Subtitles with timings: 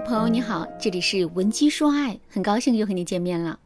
[0.00, 3.58] 朋友你好，这里是文姬说爱，很高兴又和你见面了。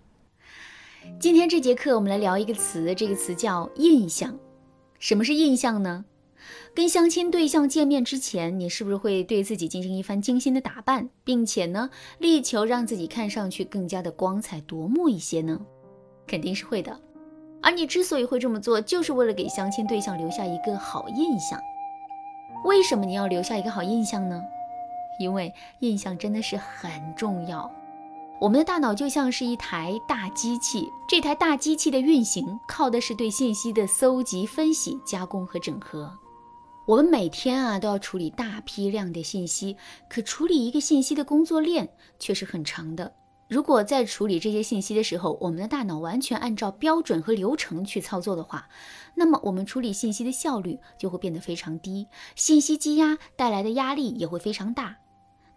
[1.19, 4.39] 今天这节课我们来聊一个词，这个词叫印象。
[4.99, 6.05] 什么是印象呢？
[6.75, 15.61] 跟相亲对象见面之前，你是不是会对自己进行一番精心的打扮，并且呢，力求让自己看上去更加的光彩夺目一些呢？
[16.27, 16.99] 肯定是会的。
[17.61, 21.61] 而你之所以会这么做，就是为了给相亲对象留下一个好印象。
[22.65, 24.41] 为什么你要留下一个好印象呢？
[25.21, 27.71] 因为印象真的是很重要。
[28.41, 36.11] 我们的大脑就像是一台大机器，这台大机器的运行靠的是对信息的搜集、分析、加工和整合。
[36.87, 39.77] 我们每天啊都要处理大批量的信息，
[40.09, 43.13] 可处理一个信息的工作链却是很长的。
[43.47, 48.69] 如果在处理这些信息的时候，我们的大脑完全按照标准和流程去操作的话，
[49.17, 54.97] 那么我们处理信息的效率就会变得非常低，信息积压带来的压力也会非常大。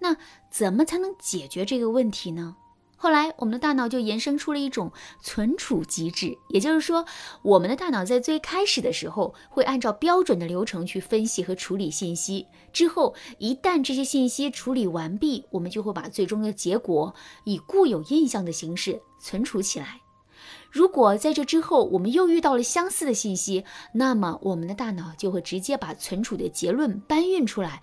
[0.04, 0.18] 那
[0.52, 2.58] 怎么才能解决这个问题呢？
[2.98, 7.06] 后来我们的大脑就延伸出了一种存储机制，也就是说，
[7.42, 17.16] 我们的大脑在最开始的时候会按照标准的流程去分析和处理信息，之后一旦这些信息处理完毕，我们就会把最终的结果
[17.46, 20.02] 以固有印象的形式存储起来。
[20.70, 27.82] 如果在这之后我们又遇到了相似的信息，那么我们的大脑就会直接把存储的结论搬运出来。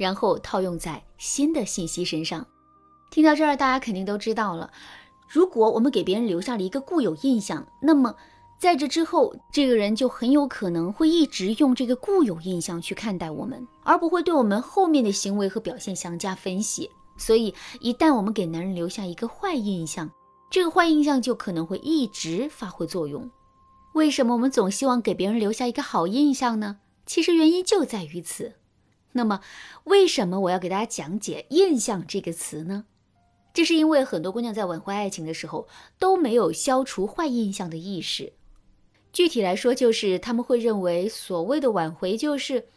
[0.00, 2.46] 然后套用在新的信息身上。
[3.10, 4.70] 听到这儿，大家肯定都知道了。
[5.28, 8.16] 如果我们给别人留下了一个固有印象，那么
[8.58, 16.90] 在这之后，这个人就很有可能会一直用这个固有印象去看待我们，而不会对我们后面的行为和表现详加分析。
[17.18, 20.10] 所以，一旦我们给男人留下一个坏印象，
[20.48, 23.30] 这个坏印象就可能会一直发挥作用。
[23.92, 26.78] 为什么我们总希望给别人留下一个好印象呢？
[27.04, 28.54] 其实原因就在于此。
[29.12, 29.40] 那么，
[29.84, 32.84] 为什么我要给大家讲解“印象”这个词呢？
[33.52, 35.66] 这是因为很多姑娘在挽回爱情的时候
[35.98, 38.32] 都没有消除坏印象的意识。
[39.12, 42.68] 具体来说，就是他们会认为所谓的挽回就是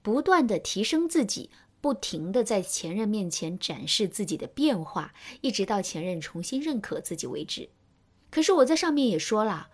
[0.00, 1.50] 不断的提升自己，
[1.82, 7.68] 不停的在前任面前展示自己的变化，一直到前任重新认可自己为止。
[8.30, 9.68] 可是我在上面也说了，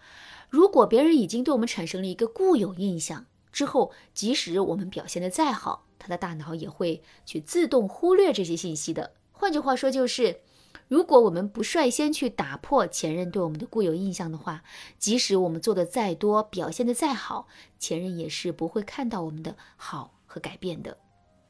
[0.51, 9.13] 如果别人已经对我们产生了一个固有印象之后，即使我们表现的再好，他的大脑也会去自动忽略这些信息的。
[9.33, 10.41] 换句话说，就是
[10.89, 14.63] 如果我们不率先去打破前任对我们的固有印象的话，
[14.99, 17.47] 即使我们做的再多，表现的再好，
[17.79, 20.99] 前任也是不会看到我们的好和改变的。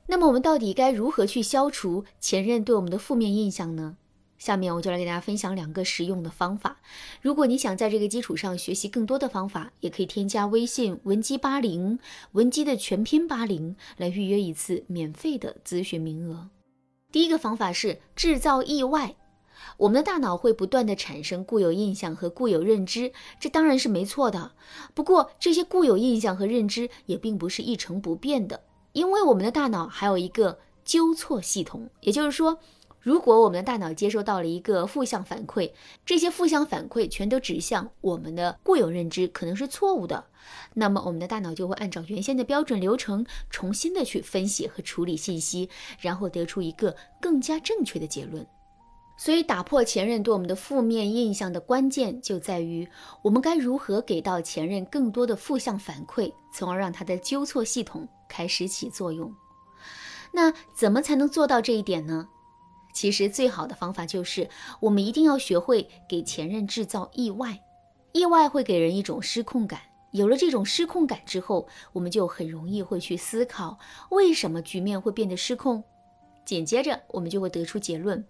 [0.06, 3.96] 那么，我们到底该如何去消除前任对我们的负面印象呢？
[4.38, 6.78] 下面我就来给大家分享两个实用的方法。
[7.20, 11.98] 如果你想在这个基础上学习更多的方法，也可以添加微信文姬八零，
[12.32, 16.48] 文姬的全拼八零，来预约一次免费的咨询名额。
[17.10, 19.16] 第一个方法是制造意外。
[19.76, 24.52] 我们的大脑会不断的产生固有印象和固有认知，这当然是没错的。
[24.94, 28.62] 不过这些固有印象和认知也并不是一成不变的，
[28.92, 32.60] 因为我们的大脑还有一个纠错系统，也就是说。
[33.00, 35.72] 如果我们的大脑接收到了一个负向反馈，
[36.04, 40.24] 这些负向反馈全都指向我们的固有认知可能是错误的，
[40.74, 45.70] 那么我们的大脑就会按照原先的标准流程重新的去分析和处理信息，
[46.00, 48.46] 然后得出一个更加正确的结论。
[49.16, 52.88] 所以，打破前任对我们的负面印象的关键就在于
[53.22, 59.34] 我们该如何给到前任更多的负向反馈，从而让他的纠错系统开始起作用。
[60.30, 62.28] 那怎么才能做到这一点呢？
[62.98, 64.50] 其实最好的方法就是，
[64.80, 67.62] 我们一定要学会给前任制造意外。
[68.10, 73.78] 意外会给人一种失控感，有了这种失控感之后，我们就很容易会去思考
[74.10, 75.84] 为什么局面会变得失控。
[76.44, 78.26] 紧接着，我们就会得出结论，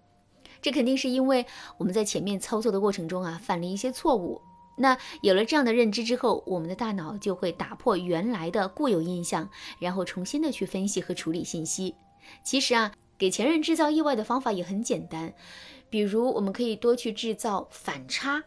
[0.60, 1.46] 这肯定是因为
[1.78, 4.38] 我们在前面操作的过程中啊犯了一些错误。
[4.76, 9.48] 那有了这样的认知之后，我们的大脑就会打破原来的固有印象，
[9.78, 11.94] 然后重新的去分析和处理信息。
[12.44, 12.92] 其实啊。
[13.18, 15.34] 给前任制造意外的方法也很简单，
[15.90, 18.42] 比如我们可以多去制造反差。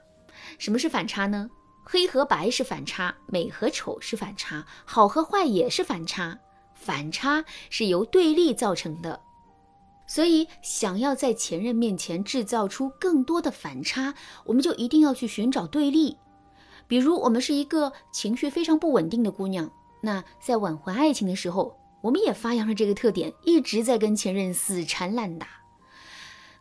[0.57, 1.49] 什么是反差呢？
[1.83, 6.39] 黑和白是反差，美和丑是反差，好和坏也是反差。
[6.73, 9.19] 反差是由对立造成的，
[10.07, 14.15] 所以想要在前任面前制造出更多的反差，
[14.45, 16.17] 我们就一定要去寻找对立。
[16.87, 19.69] 比如我们是一个情绪非常不稳定的姑娘，
[20.01, 21.77] 那在挽回爱情的时候。
[22.01, 25.47] 我们也发扬了这个特点，一直在跟前任死缠烂打。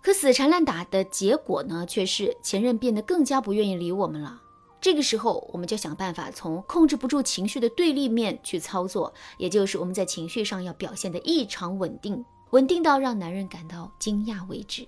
[0.02, 4.40] 可死缠烂打的结果呢，却是前任变得更加不愿意理我们了。
[4.80, 12.24] 这个时候，我们就想办法从控制不住情绪的对立面去操作，也就是我们在情绪上要表现得异常稳定。
[12.50, 14.86] 稳定到让男人感到惊讶为止。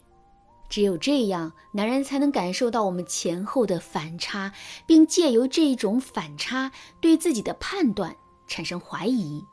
[0.71, 4.55] 只有这样，男人才能感受到我们前后的反差，
[4.87, 8.17] 并借由这一种反差对自己的判断
[8.49, 9.45] 产生怀疑。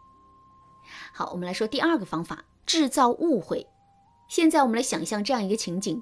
[1.13, 3.67] 好，我们来说第二个方法：制造误会。
[4.27, 6.01] 现在我们来想象这样一个情景：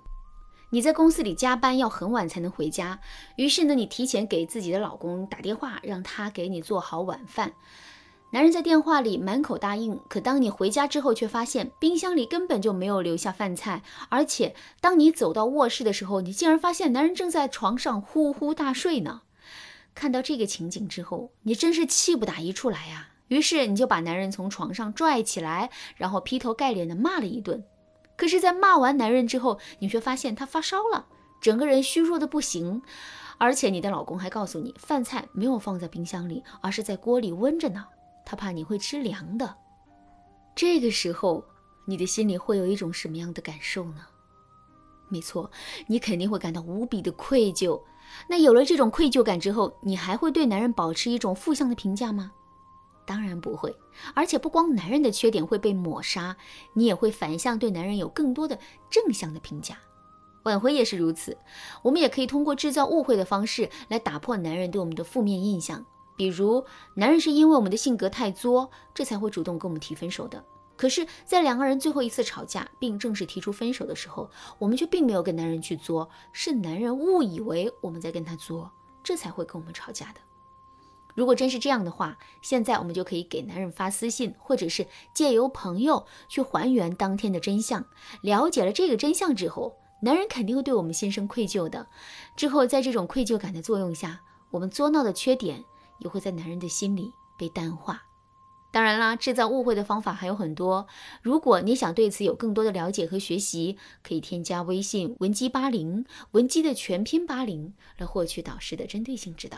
[0.70, 3.00] 你在公司里加班要很晚才能回家，
[3.38, 7.54] 于是呢，你提前给自己的老公打电话，让他给你做好晚饭。
[8.32, 19.22] 男人在电话里满口答应，可当你回家之后，却发现冰箱里根本就没有留下饭菜，而且当你走到卧室的时候，你竟然发现男人正在床上呼呼大睡呢。
[19.96, 23.12] 看到这个情景之后，你真是气不打一处来呀！
[23.28, 27.64] 于是你就把男人从床上拽起来，然后劈头盖脸的骂了一顿。
[28.16, 31.06] 可是，在骂完男人之后，你却发现他发烧了，
[31.40, 32.82] 整个人虚弱的不行，
[33.38, 37.86] 而且你的老公还告诉你，饭菜没有放在冰箱里，而是在锅里温着呢。
[38.26, 39.56] 他怕你会吃凉的，
[40.56, 41.46] 这个时候
[41.86, 44.02] 你的心里会有一种什么样的感受呢？
[45.10, 45.50] 没错，
[45.86, 47.80] 你肯定会感到无比的愧疚。
[48.28, 52.32] 那有了这种愧疚感之后，你还会对男人保持一种负向的评价吗？
[53.08, 53.76] 当然不会。
[54.14, 56.38] 而且不光男人的缺点会被抹杀，
[56.74, 58.60] 你也会反向对男人有更多的
[58.92, 59.80] 正向的评价。
[60.44, 61.36] 挽回也是如此，
[61.82, 65.84] 我们也可以通过制造误会的方式来打破男人对我们的负面印象。
[66.16, 66.64] 比如，
[66.96, 70.44] 男人是因为我们的性格太作，这才会主动跟我们提分手的。
[70.76, 78.72] 可是，在两个人最后一次吵架并正式提出分手的时候，我们却并没有跟男人去作，是男人误以为我们在跟他作，
[79.04, 80.20] 这才会跟我们吵架的。
[81.18, 84.86] 如果真是这样的话，现在我们就可以给男人发私信，或者是
[85.16, 87.84] 借由朋友去还原当天的真相。
[88.22, 91.88] 了解了这个真相之后，男人肯定会对我们心生愧疚的。
[92.36, 94.22] 之后，在这种愧疚感的作用下，
[94.52, 95.66] 我们作闹的缺点。
[96.00, 98.04] 也会在男人的心里被淡化。
[98.72, 100.86] 当然啦，制造误会的方法还有很多。
[101.24, 109.58] 如果你想对此有更多的了解和学习，可以添加微信文姬八零，文姬的全拼八零，来获取导师的针对性指导。